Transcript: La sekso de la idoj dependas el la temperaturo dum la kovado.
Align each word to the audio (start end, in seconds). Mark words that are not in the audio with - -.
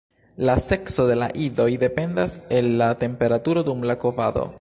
La 0.47 0.53
sekso 0.67 1.03
de 1.09 1.17
la 1.23 1.27
idoj 1.47 1.67
dependas 1.83 2.35
el 2.61 2.71
la 2.83 2.87
temperaturo 3.05 3.65
dum 3.69 3.87
la 3.91 3.97
kovado. 4.07 4.49